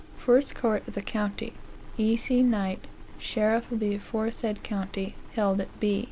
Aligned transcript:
(First 0.17 0.55
Court 0.55 0.81
of 0.87 0.95
the 0.95 1.03
county, 1.03 1.53
E. 1.95 2.17
C. 2.17 2.41
knight, 2.41 2.85
sheriff 3.19 3.71
of 3.71 3.79
the 3.81 3.93
aforesaid 3.93 4.63
county, 4.63 5.13
held 5.33 5.61
at 5.61 5.79
B. 5.79 5.99